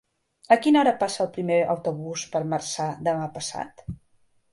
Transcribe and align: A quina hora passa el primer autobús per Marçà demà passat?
A 0.53 0.55
quina 0.61 0.79
hora 0.83 0.93
passa 1.03 1.19
el 1.25 1.29
primer 1.35 1.59
autobús 1.73 2.23
per 2.37 2.41
Marçà 2.55 2.87
demà 3.09 3.29
passat? 3.37 3.85